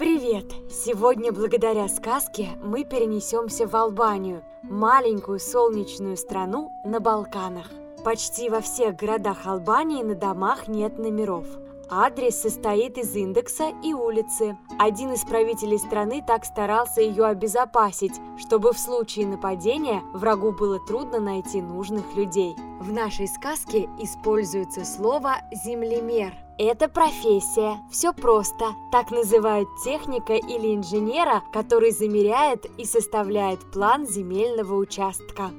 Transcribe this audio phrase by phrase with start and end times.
[0.00, 0.46] Привет!
[0.70, 7.66] Сегодня благодаря сказке мы перенесемся в Албанию, маленькую солнечную страну на Балканах.
[8.02, 11.44] Почти во всех городах Албании на домах нет номеров.
[11.90, 14.56] Адрес состоит из индекса и улицы.
[14.78, 21.20] Один из правителей страны так старался ее обезопасить, чтобы в случае нападения врагу было трудно
[21.20, 22.56] найти нужных людей.
[22.80, 26.32] В нашей сказке используется слово «землемер»,
[26.62, 27.78] это профессия.
[27.90, 28.74] Все просто.
[28.92, 35.50] Так называют техника или инженера, который замеряет и составляет план земельного участка.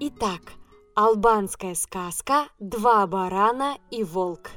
[0.00, 0.40] Итак,
[0.94, 4.50] албанская сказка «Два барана и волк».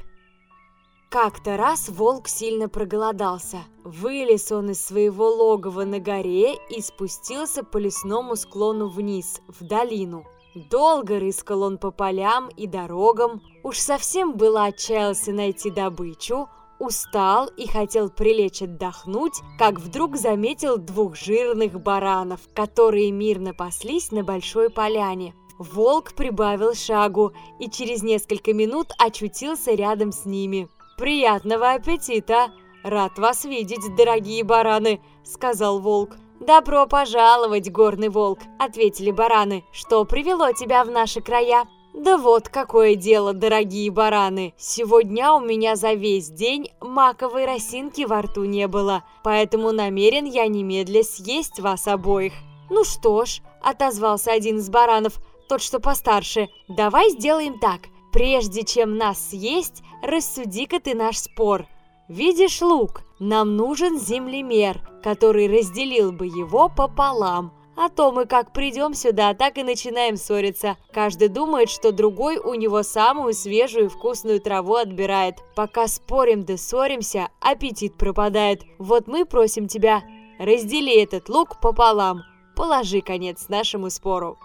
[1.10, 3.60] Как-то раз волк сильно проголодался.
[3.82, 10.26] Вылез он из своего логова на горе и спустился по лесному склону вниз, в долину.
[10.54, 16.48] Долго рыскал он по полям и дорогам, уж совсем было отчаялся найти добычу,
[16.78, 24.22] устал и хотел прилечь отдохнуть, как вдруг заметил двух жирных баранов, которые мирно паслись на
[24.24, 25.34] большой поляне.
[25.58, 30.68] Волк прибавил шагу и через несколько минут очутился рядом с ними.
[30.96, 32.52] «Приятного аппетита!
[32.84, 36.16] Рад вас видеть, дорогие бараны!»– сказал волк.
[36.40, 39.64] «Добро пожаловать, горный волк!»– ответили бараны.
[39.72, 44.54] «Что привело тебя в наши края?» «Да вот какое дело, дорогие бараны!
[44.56, 50.46] Сегодня у меня за весь день маковой росинки во рту не было, поэтому намерен я
[50.46, 52.34] немедля съесть вас обоих».
[52.70, 55.14] «Ну что ж»,– отозвался один из баранов,
[55.48, 57.80] тот, что постарше,– «давай сделаем так.
[58.12, 61.66] Прежде чем нас съесть, рассуди-ка ты наш спор.
[62.08, 63.02] Видишь лук?
[63.18, 67.52] Нам нужен землемер, который разделил бы его пополам.
[67.76, 70.76] А то мы как придем сюда, так и начинаем ссориться.
[70.92, 75.36] Каждый думает, что другой у него самую свежую и вкусную траву отбирает.
[75.54, 78.62] Пока спорим да ссоримся, аппетит пропадает.
[78.78, 80.02] Вот мы просим тебя,
[80.40, 82.22] раздели этот лук пополам.
[82.56, 84.38] Положи конец нашему спору.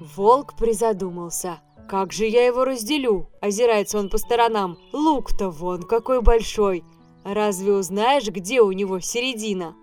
[0.00, 1.60] Волк призадумался.
[1.88, 4.78] «Как же я его разделю?»– озирается он по сторонам.
[4.92, 6.82] «Лук-то вон какой большой!
[7.24, 9.76] Разве узнаешь, где у него середина?»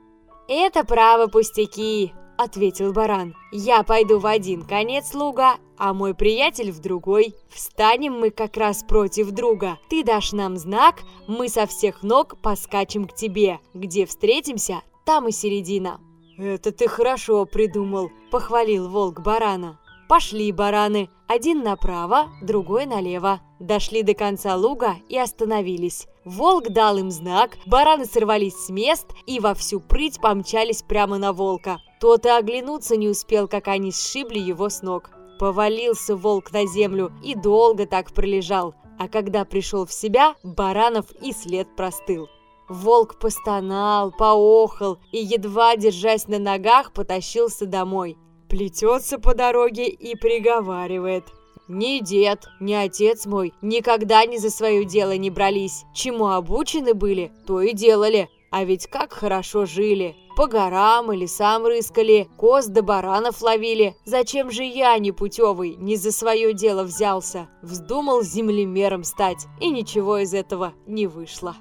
[0.47, 3.35] «Это право пустяки»,— ответил баран.
[3.51, 7.35] «Я пойду в один конец луга, а мой приятель в другой.
[7.49, 9.77] Встанем мы как раз против друга.
[9.89, 13.59] Ты дашь нам знак, мы со всех ног поскачем к тебе.
[13.73, 15.99] Где встретимся, там и середина».
[16.37, 19.79] «Это ты хорошо придумал»,— похвалил волк барана.
[20.11, 23.39] Пошли бараны, один направо, другой налево.
[23.61, 26.05] Дошли до конца луга и остановились.
[26.25, 31.31] Волк дал им знак, бараны сорвались с мест и во всю прыть помчались прямо на
[31.31, 31.77] волка.
[32.01, 35.11] Тот и оглянуться не успел, как они сшибли его с ног.
[35.39, 41.31] Повалился волк на землю и долго так пролежал, а когда пришел в себя, баранов и
[41.31, 42.27] след простыл.
[42.67, 48.17] Волк постонал, поохал и, едва держась на ногах, потащился домой
[48.51, 51.23] плетется по дороге и приговаривает.
[51.69, 55.85] Ни дед, ни отец мой никогда ни за свое дело не брались.
[55.95, 58.29] Чему обучены были, то и делали.
[58.51, 60.17] А ведь как хорошо жили.
[60.35, 63.95] По горам и лесам рыскали, коз да баранов ловили.
[64.03, 67.47] Зачем же я, непутевый, не за свое дело взялся?
[67.61, 71.55] Вздумал землемером стать, и ничего из этого не вышло.